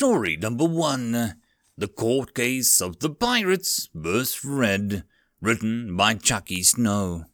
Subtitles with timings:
[0.00, 1.34] Story number one
[1.76, 4.34] The Court Case of the Pirates vs.
[4.34, 5.04] Fred,
[5.42, 7.26] written by Chucky Snow.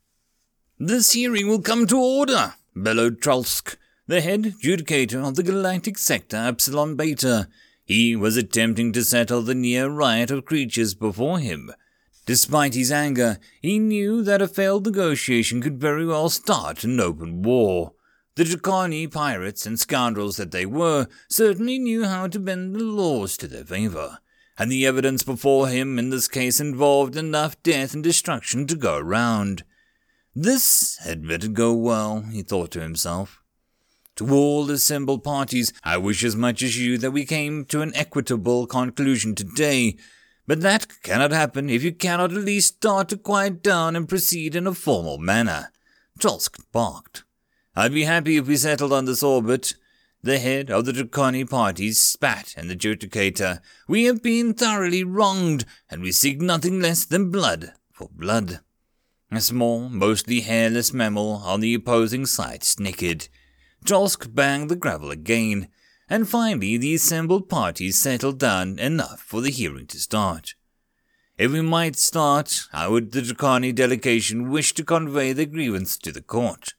[0.77, 3.77] This hearing will come to order, bellowed Trolsk,
[4.09, 7.47] the head judicator of the galactic sector Epsilon Beta.
[7.85, 11.71] He was attempting to settle the near riot of creatures before him.
[12.27, 17.43] Despite his anger, he knew that a failed negotiation could very well start an open
[17.43, 17.93] war.
[18.37, 23.35] The Draconi pirates and scoundrels that they were certainly knew how to bend the laws
[23.39, 24.19] to their favor,
[24.59, 28.99] and the evidence before him in this case involved enough death and destruction to go
[28.99, 29.65] around.
[30.35, 33.41] This had better go well, he thought to himself.
[34.17, 37.97] To all assembled parties, I wish as much as you that we came to an
[37.97, 39.97] equitable conclusion today,
[40.47, 44.55] but that cannot happen if you cannot at least start to quiet down and proceed
[44.55, 45.71] in a formal manner.
[46.19, 47.25] Trolsk barked.
[47.79, 49.75] I'd be happy if we settled on this orbit.
[50.23, 53.61] The head of the Draconi party spat and the judicator.
[53.87, 58.61] We have been thoroughly wronged, and we seek nothing less than blood for blood.
[59.31, 63.29] A small, mostly hairless mammal on the opposing side snickered.
[63.85, 65.69] Trolsk banged the gravel again,
[66.09, 70.55] and finally the assembled parties settled down enough for the hearing to start.
[71.37, 76.11] If we might start, how would the Draconi delegation wish to convey their grievance to
[76.11, 76.73] the court?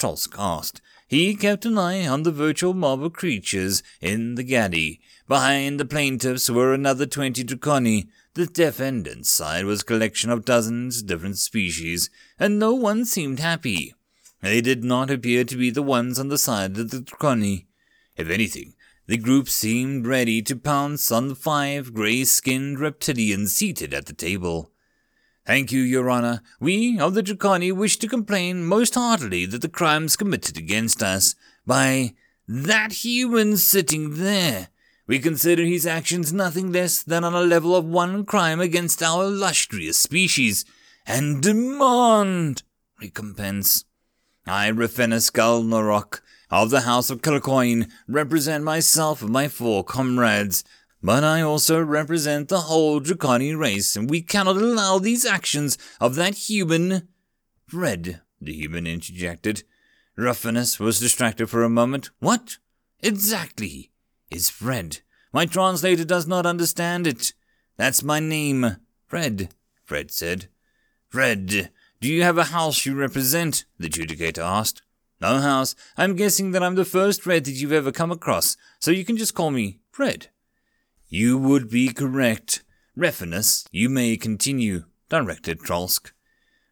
[0.00, 0.80] Trolsk asked.
[1.06, 4.98] He kept an eye on the virtual mob of creatures in the galley.
[5.28, 8.08] Behind the plaintiffs were another twenty Draconi.
[8.32, 13.40] The defendant's side was a collection of dozens of different species, and no one seemed
[13.40, 13.94] happy.
[14.40, 17.66] They did not appear to be the ones on the side of the Draconi.
[18.16, 18.74] If anything,
[19.06, 24.14] the group seemed ready to pounce on the five grey skinned reptilians seated at the
[24.14, 24.72] table.
[25.46, 26.42] Thank you, Your Honor.
[26.60, 31.34] We of the Draconi wish to complain most heartily that the crimes committed against us
[31.66, 32.14] by
[32.46, 34.68] that human sitting there.
[35.06, 39.24] We consider his actions nothing less than on a level of one crime against our
[39.24, 40.64] illustrious species,
[41.06, 42.62] and demand
[43.00, 43.84] recompense.
[44.46, 46.20] I, Raphenus Galnarok,
[46.50, 50.64] of the House of Kilcoin, represent myself and my four comrades,
[51.02, 56.14] but I also represent the whole Draconi race, and we cannot allow these actions of
[56.16, 57.08] that human.
[57.66, 59.64] Fred, the human interjected.
[60.16, 62.10] Ruffinus was distracted for a moment.
[62.18, 62.58] What?
[63.00, 63.90] Exactly.
[64.30, 65.00] Is Fred.
[65.32, 67.32] My translator does not understand it.
[67.76, 68.76] That's my name.
[69.06, 70.48] Fred, Fred said.
[71.08, 73.64] Fred, do you have a house you represent?
[73.78, 74.82] The judicator asked.
[75.20, 75.74] No house.
[75.96, 79.16] I'm guessing that I'm the first Fred that you've ever come across, so you can
[79.16, 80.28] just call me Fred.
[81.12, 82.62] You would be correct.
[82.96, 86.12] Refinus, you may continue, directed Trolsk.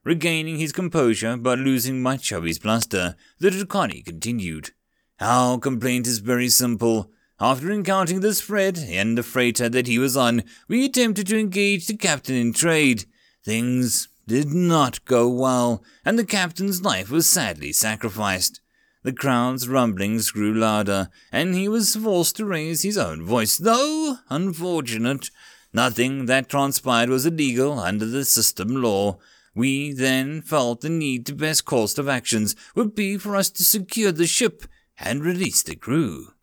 [0.04, 4.70] Regaining his composure, but losing much of his bluster, the Draconi continued.
[5.18, 7.10] Our complaint is very simple.
[7.40, 11.88] After encountering this Fred and the freighter that he was on, we attempted to engage
[11.88, 13.06] the captain in trade.
[13.44, 18.60] Things did not go well, and the captain's life was sadly sacrificed.
[19.08, 24.18] The crowd's rumblings grew louder, and he was forced to raise his own voice, though
[24.28, 25.30] unfortunate.
[25.72, 29.18] Nothing that transpired was illegal under the system law.
[29.54, 33.64] We then felt the need to best course of actions would be for us to
[33.64, 34.64] secure the ship
[34.98, 36.34] and release the crew.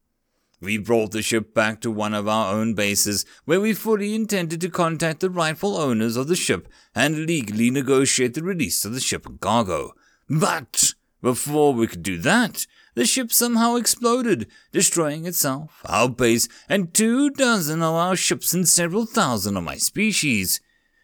[0.59, 4.59] We brought the ship back to one of our own bases, where we fully intended
[4.61, 8.99] to contact the rightful owners of the ship and legally negotiate the release of the
[8.99, 9.93] ship and cargo.
[10.27, 10.84] But
[11.25, 17.31] before we could do that, the ship somehow exploded, destroying itself, our base, and two
[17.31, 20.61] dozen of our ships and several thousand of my species.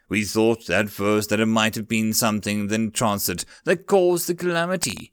[0.09, 4.35] We thought at first that it might have been something in transit that caused the
[4.35, 5.11] calamity.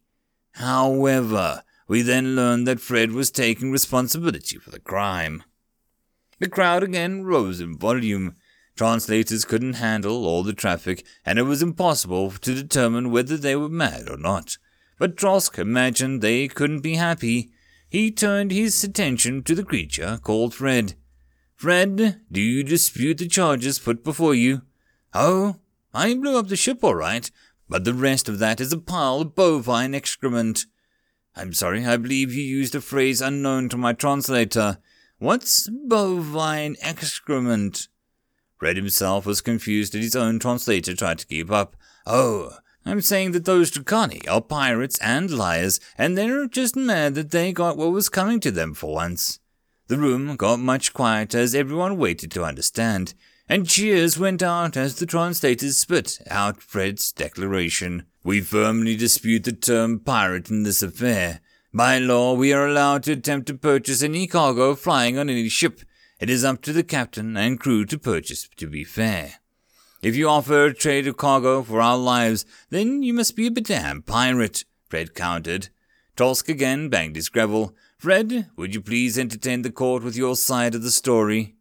[0.57, 5.43] However, we then learned that Fred was taking responsibility for the crime.
[6.39, 8.35] The crowd again rose in volume.
[8.77, 13.71] Translators couldn't handle all the traffic, and it was impossible to determine whether they were
[13.71, 14.59] mad or not.
[14.99, 17.51] But Trolsk imagined they couldn't be happy.
[17.89, 20.95] He turned his attention to the creature called Fred.
[21.55, 24.63] Fred, do you dispute the charges put before you?
[25.15, 25.57] Oh,
[25.95, 27.31] I blew up the ship all right,
[27.69, 30.67] but the rest of that is a pile of bovine excrement.
[31.35, 34.79] I'm sorry, I believe you used a phrase unknown to my translator.
[35.19, 37.89] What's bovine excrement?
[38.59, 41.77] Fred himself was confused and his own translator tried to keep up.
[42.07, 42.59] Oh,
[42.89, 47.53] I'm saying that those Draconi are pirates and liars, and they're just mad that they
[47.53, 49.41] got what was coming to them for once.
[49.89, 53.13] The room got much quieter as everyone waited to understand,
[53.47, 58.07] and cheers went out as the translators spit out Fred's declaration.
[58.25, 61.41] We firmly dispute the term pirate in this affair.
[61.75, 65.83] By law, we are allowed to attempt to purchase any cargo flying on any ship.
[66.21, 69.38] It is up to the captain and crew to purchase, to be fair.
[70.01, 74.03] If you offer trade of cargo for our lives, then you must be a damn
[74.03, 75.71] pirate, Fred countered.
[76.17, 77.75] Trolsk again banged his gravel.
[77.99, 81.57] Fred, would you please entertain the court with your side of the story?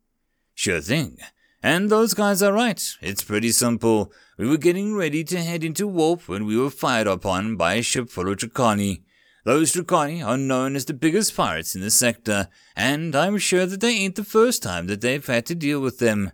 [0.54, 1.18] Sure thing.
[1.64, 2.84] And those guys are right.
[3.02, 4.12] It's pretty simple.
[4.38, 7.82] We were getting ready to head into warp when we were fired upon by a
[7.82, 9.02] ship full of Draconi.
[9.46, 13.82] Those Draconi are known as the biggest pirates in the sector, and I'm sure that
[13.82, 16.32] they ain't the first time that they've had to deal with them.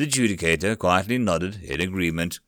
[0.00, 2.40] The adjudicator quietly nodded in agreement.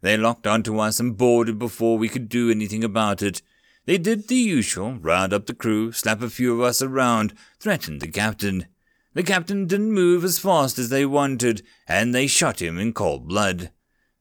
[0.00, 3.42] They locked onto us and boarded before we could do anything about it.
[3.84, 8.00] They did the usual, round up the crew, slap a few of us around, threatened
[8.00, 8.68] the captain.
[9.12, 13.28] The captain didn't move as fast as they wanted, and they shot him in cold
[13.28, 13.70] blood.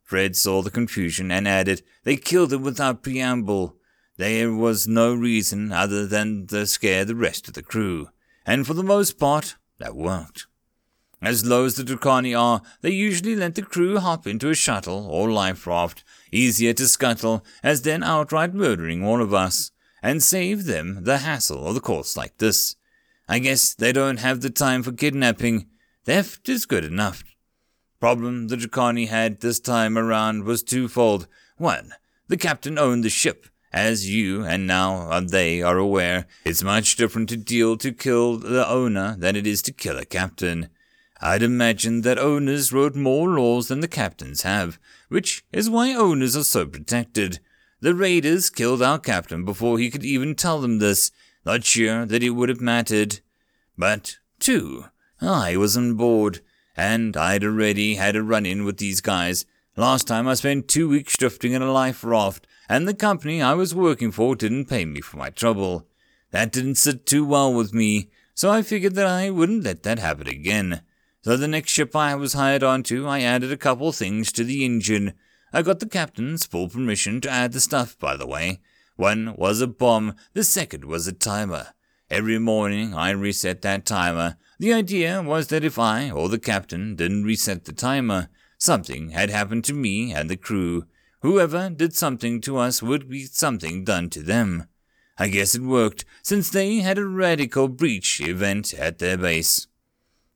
[0.02, 3.78] Fred saw the confusion and added, They killed him without preamble.
[4.18, 8.10] There was no reason other than to scare the rest of the crew,
[8.46, 10.48] and for the most part, that worked.
[11.24, 15.08] As low as the Draconi are, they usually let the crew hop into a shuttle
[15.08, 19.72] or life raft, easier to scuttle, as then outright murdering all of us,
[20.04, 22.76] and save them the hassle of a course like this.
[23.28, 25.68] I guess they don't have the time for kidnapping.
[26.04, 27.24] Theft is good enough
[28.04, 31.26] problem the Draconi had this time around was twofold.
[31.56, 31.94] One,
[32.28, 33.48] the captain owned the ship.
[33.72, 38.68] As you and now they are aware, it's much different to deal to kill the
[38.68, 40.68] owner than it is to kill a captain.
[41.26, 44.78] I'd imagine that owners wrote more laws than the captains have,
[45.08, 47.40] which is why owners are so protected.
[47.80, 51.12] The raiders killed our captain before he could even tell them this,
[51.46, 53.22] not sure that it would have mattered.
[53.78, 54.88] But, two,
[55.22, 56.42] I was on board
[56.76, 59.46] and I'd already had a run in with these guys.
[59.78, 63.54] Last time I spent two weeks drifting in a life raft, and the company I
[63.54, 65.88] was working for didn't pay me for my trouble.
[66.32, 70.00] That didn't sit too well with me, so I figured that I wouldn't let that
[70.00, 70.82] happen again.
[71.24, 74.66] So the next ship I was hired onto, I added a couple things to the
[74.66, 75.14] engine.
[75.54, 78.60] I got the captain's full permission to add the stuff, by the way.
[78.98, 81.68] One was a bomb, the second was a timer.
[82.10, 86.98] Every morning I reset that timer, the idea was that if I or the captain
[86.98, 88.28] didn't reset the timer,
[88.58, 90.88] something had happened to me and the crew.
[91.22, 94.66] Whoever did something to us would be something done to them.
[95.18, 99.68] I guess it worked, since they had a radical breach event at their base.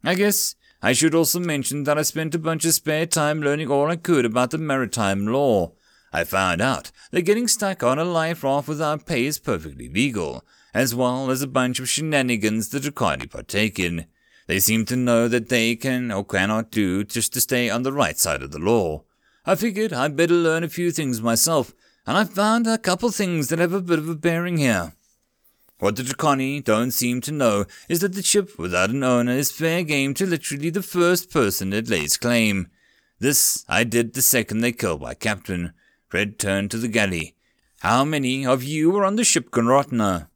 [0.01, 3.71] I guess I should also mention that I spent a bunch of spare time learning
[3.71, 5.73] all I could about the maritime law.
[6.13, 10.45] I found out that getting stuck on a life raft without pay is perfectly legal,
[10.73, 14.05] as well as a bunch of shenanigans that Draconi partake in.
[14.45, 17.91] They seem to know that they can or cannot do just to stay on the
[17.91, 19.03] right side of the law.
[19.45, 21.73] I figured I'd better learn a few things myself,
[22.05, 24.93] and I found a couple things that have a bit of a bearing here.
[25.79, 29.51] What the Draconi don't seem to know is that the ship without an owner is
[29.51, 32.69] fair game to literally the first person that lays claim.
[33.19, 35.73] This I did the second they killed my captain.
[36.07, 37.35] Fred turned to the galley.
[37.81, 40.29] How many of you were on the ship Gunrotna?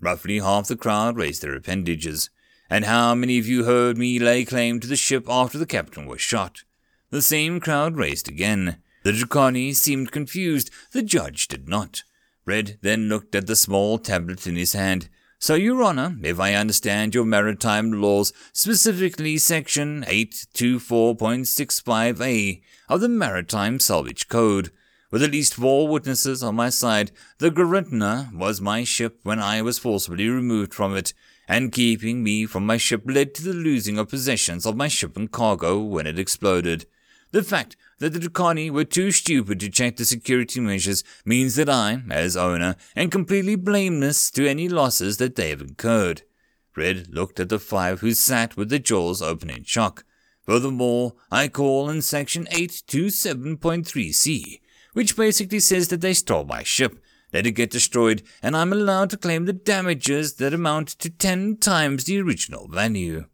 [0.00, 2.28] Roughly half the crowd raised their appendages.
[2.68, 6.04] And how many of you heard me lay claim to the ship after the captain
[6.04, 6.64] was shot?
[7.08, 8.82] The same crowd raised again.
[9.02, 10.70] The Draconi seemed confused.
[10.92, 12.02] The judge did not.
[12.44, 15.08] Fred then looked at the small tablet in his hand.
[15.38, 23.80] So, Your Honor, if I understand your maritime laws, specifically Section 824.65a of the Maritime
[23.80, 24.70] Salvage Code,
[25.10, 29.62] with at least four witnesses on my side, the Garetna was my ship when I
[29.62, 31.14] was forcibly removed from it,
[31.48, 35.16] and keeping me from my ship led to the losing of possessions of my ship
[35.16, 36.86] and cargo when it exploded.
[37.34, 41.68] The fact that the Draconi were too stupid to check the security measures means that
[41.68, 46.22] I, as owner, am completely blameless to any losses that they have incurred.
[46.70, 50.04] Fred looked at the five who sat with their jaws open in shock.
[50.46, 54.60] Furthermore, I call in section 827.3c,
[54.92, 59.10] which basically says that they stole my ship let it get destroyed, and I'm allowed
[59.10, 63.24] to claim the damages that amount to ten times the original value.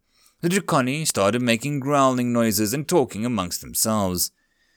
[0.43, 4.33] The Draconi started making growling noises and talking amongst themselves.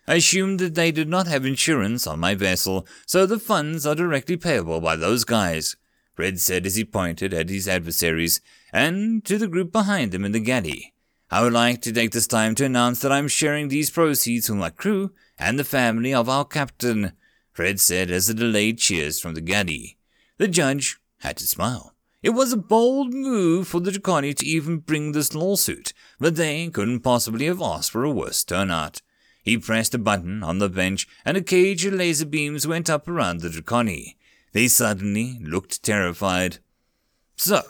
[0.06, 3.96] I assumed that they did not have insurance on my vessel, so the funds are
[3.96, 5.78] directly payable by those guys,
[6.14, 8.42] Fred said as he pointed at his adversaries
[8.74, 10.94] and to the group behind them in the galley.
[11.32, 14.60] I would like to take this time to announce that I'm sharing these proceeds with
[14.60, 17.14] my crew and the family of our captain.
[17.54, 19.98] Fred said as the delayed cheers from the galley.
[20.38, 21.93] The judge had to smile.
[22.24, 26.70] It was a bold move for the Draconi to even bring this lawsuit, but they
[26.70, 29.02] couldn't possibly have asked for a worse turnout.
[29.44, 33.10] He pressed a button on the bench, and a cage of laser beams went up
[33.10, 34.16] around the Draconi.
[34.54, 36.60] They suddenly looked terrified.
[37.36, 37.62] So,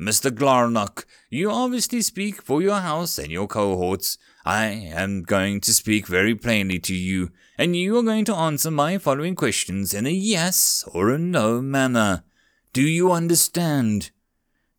[0.00, 0.30] Mr.
[0.30, 4.16] Glarnock, you obviously speak for your house and your cohorts.
[4.42, 8.70] I am going to speak very plainly to you, and you are going to answer
[8.70, 12.24] my following questions in a yes or a no manner.
[12.72, 14.10] Do you understand?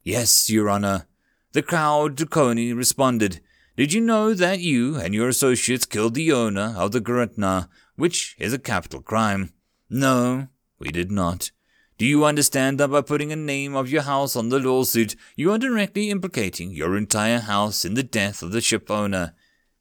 [0.04, 1.08] Yes, Your Honor.
[1.54, 3.42] The crowd Draconi responded.
[3.76, 8.36] Did you know that you and your associates killed the owner of the Gretna, which
[8.38, 9.54] is a capital crime?
[9.90, 11.52] No, we did not.
[11.98, 15.52] Do you understand that by putting a name of your house on the lawsuit, you
[15.52, 19.34] are directly implicating your entire house in the death of the ship owner?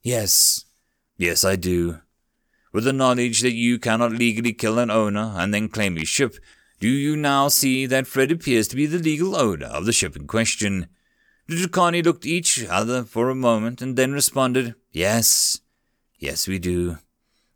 [0.03, 0.65] Yes.
[1.17, 1.99] Yes, I do.
[2.73, 6.37] With the knowledge that you cannot legally kill an owner and then claim his ship,
[6.81, 10.15] do you now see that Fred appears to be the legal owner of the ship
[10.15, 10.87] in question?
[11.49, 15.61] The Draconi looked each other for a moment and then responded, Yes.
[16.19, 16.99] Yes, we do.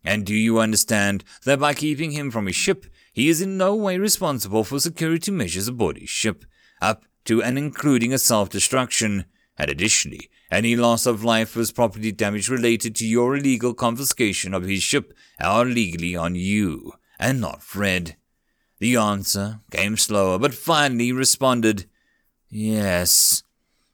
[0.03, 3.73] And do you understand that by keeping him from his ship, he is in no
[3.75, 6.43] way responsible for security measures aboard his ship,
[6.81, 9.25] up to and including a self-destruction,
[9.57, 14.63] and additionally, any loss of life or property damage related to your illegal confiscation of
[14.63, 18.17] his ship are legally on you, and not Fred.
[18.83, 21.85] The answer came slower, but finally responded,
[22.49, 23.41] Yes.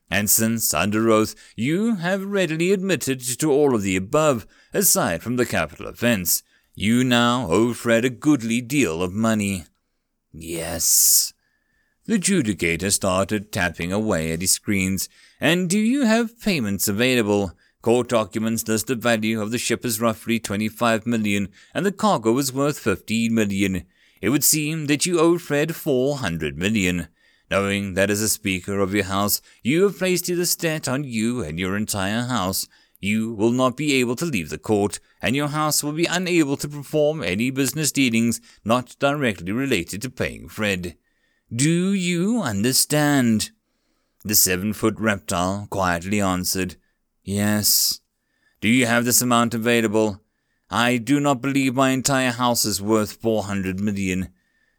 [0.10, 5.36] And since, under oath, you have readily admitted to all of the above, aside from
[5.36, 6.42] the capital offense,
[6.74, 9.66] you now owe Fred a goodly deal of money.
[10.34, 11.34] Yes.
[12.08, 15.08] The adjudicator started tapping away at his screens.
[15.40, 17.52] And do you have payments available?
[17.84, 22.36] Court documents list the value of the ship as roughly 25 million, and the cargo
[22.40, 23.86] is worth 15 million.
[24.22, 27.08] It would seem that you owe Fred 400 million.
[27.50, 31.42] Knowing that as a speaker of your house, you have placed this debt on you
[31.42, 32.68] and your entire house,
[33.00, 36.58] you will not be able to leave the court, and your house will be unable
[36.58, 40.96] to perform any business dealings not directly related to paying Fred.
[41.54, 43.52] Do you understand?
[44.24, 46.76] The seven foot reptile quietly answered,
[47.24, 48.02] Yes.
[48.60, 50.22] Do you have this amount available?
[50.72, 54.30] I do not believe my entire house is worth four hundred million.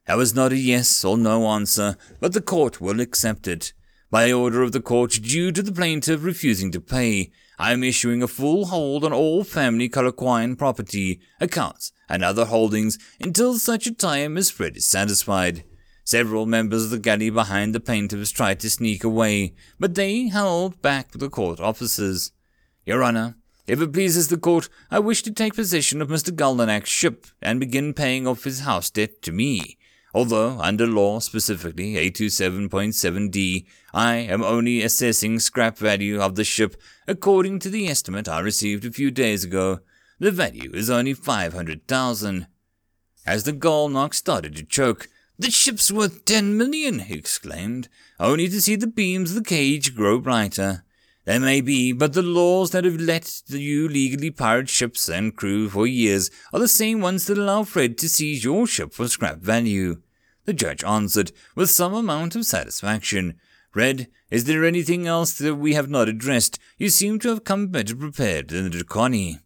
[0.07, 3.73] That was not a yes or no answer, but the court will accept it.
[4.09, 8.23] By order of the court, due to the plaintiff refusing to pay, I am issuing
[8.23, 13.95] a full hold on all family Colloquian property, accounts, and other holdings until such a
[13.95, 15.65] time as Fred is satisfied.
[16.05, 20.83] Several members of the galley behind the plaintiffs tried to sneak away, but they held
[20.83, 22.33] back the court officers.
[22.85, 23.37] Your Honor,
[23.71, 26.35] if it pleases the court, I wish to take possession of Mr.
[26.35, 29.79] Guldenac's ship and begin paying off his house debt to me
[30.15, 37.61] although under law, specifically 827.7d, I am only assessing scrap value of the ship according
[37.61, 39.81] to the estimate I received a few days ago.
[40.19, 42.47] The value is only 500,000.
[43.27, 45.09] As the Guldenach started to choke,
[45.39, 49.95] the ship's worth 10 million, he exclaimed, only to see the beams of the cage
[49.95, 50.85] grow brighter.
[51.25, 55.69] There may be, but the laws that have let you legally pirate ships and crew
[55.69, 59.39] for years are the same ones that allow Fred to seize your ship for scrap
[59.39, 60.01] value.
[60.47, 63.35] The judge answered with some amount of satisfaction.
[63.71, 66.59] Fred, is there anything else that we have not addressed?
[66.79, 69.41] You seem to have come better prepared than the Draconi.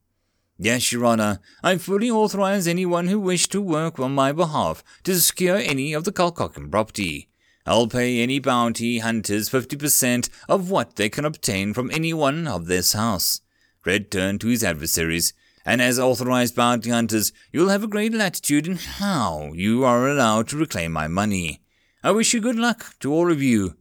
[0.57, 5.19] Yes, Your Honor, I fully authorize anyone who wished to work on my behalf to
[5.19, 7.28] secure any of the Kalkoken property.
[7.66, 12.92] I'll pay any bounty hunters 50% of what they can obtain from anyone of this
[12.92, 13.40] house.
[13.80, 15.33] Fred turned to his adversaries,
[15.64, 20.49] and as authorized bounty hunters, you'll have a great latitude in how you are allowed
[20.49, 21.62] to reclaim my money.
[22.02, 23.76] I wish you good luck to all of you.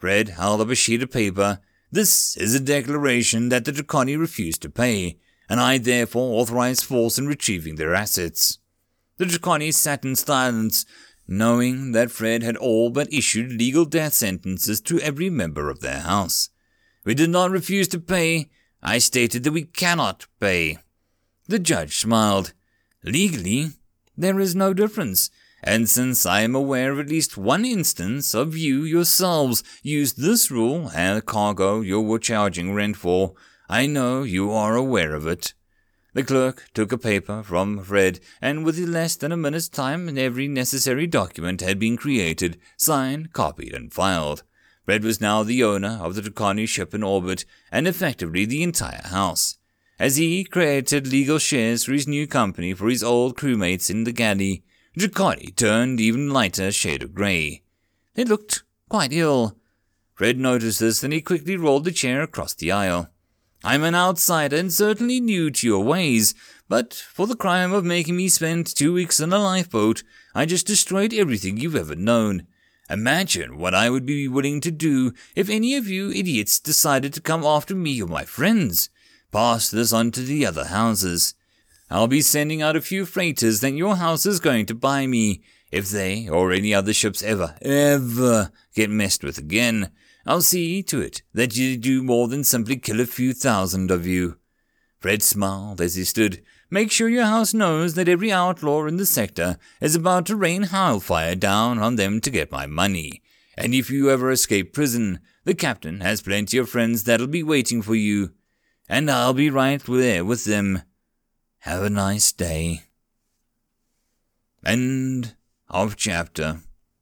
[0.00, 1.60] Fred held up a sheet of paper.
[1.92, 7.18] This is a declaration that the Draconi refused to pay, and I therefore authorize force
[7.18, 8.58] in retrieving their assets.
[9.18, 10.84] The Draconi sat in silence,
[11.26, 16.00] knowing that Fred had all but issued legal death sentences to every member of their
[16.00, 16.50] house.
[17.04, 18.50] We did not refuse to pay.
[18.82, 20.78] I stated that we cannot pay.
[21.48, 22.52] The judge smiled.
[23.04, 23.70] Legally,
[24.16, 25.30] there is no difference,
[25.62, 30.50] and since I am aware of at least one instance of you yourselves used this
[30.50, 33.34] rule and the cargo you were charging rent for,
[33.68, 35.54] I know you are aware of it.
[36.14, 40.46] The clerk took a paper from Fred, and within less than a minute's time every
[40.46, 44.42] necessary document had been created, signed, copied, and filed.
[44.84, 49.06] Fred was now the owner of the Draconi ship in orbit, and effectively the entire
[49.06, 49.56] house.
[49.98, 54.12] As he created legal shares for his new company for his old crewmates in the
[54.12, 54.64] galley,
[54.98, 57.62] Draconi turned even lighter shade of grey.
[58.14, 59.56] They looked quite ill.
[60.14, 63.08] Fred noticed this, and he quickly rolled the chair across the aisle.
[63.64, 66.34] I'm an outsider and certainly new to your ways,
[66.68, 70.02] But for the crime of making me spend two weeks on a lifeboat,
[70.34, 72.46] I just destroyed everything you've ever known.
[72.88, 77.20] Imagine what I would be willing to do if any of you idiots decided to
[77.20, 78.88] come after me or my friends.
[79.30, 81.34] Pass this on to the other houses.
[81.90, 85.42] I'll be sending out a few freighters that your house is going to buy me.
[85.70, 89.90] If they or any other ships ever, ever get messed with again,
[90.26, 94.06] I'll see to it that you do more than simply kill a few thousand of
[94.06, 94.38] you.
[95.00, 96.42] Fred smiled as he stood.
[96.70, 100.62] Make sure your house knows that every outlaw in the sector is about to rain
[100.62, 103.20] hellfire down on them to get my money.
[103.56, 107.82] And if you ever escape prison, the captain has plenty of friends that'll be waiting
[107.82, 108.32] for you.
[108.88, 110.82] And I'll be right there with them.
[111.58, 112.84] Have a nice day.
[114.64, 115.34] End
[115.68, 116.60] of chapter.